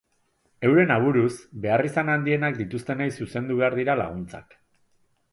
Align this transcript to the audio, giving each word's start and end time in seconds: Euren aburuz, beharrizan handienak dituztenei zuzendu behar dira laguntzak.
Euren 0.67 0.93
aburuz, 0.93 1.33
beharrizan 1.65 2.09
handienak 2.13 2.57
dituztenei 2.61 3.07
zuzendu 3.19 3.59
behar 3.59 3.77
dira 3.81 3.97
laguntzak. 4.01 4.57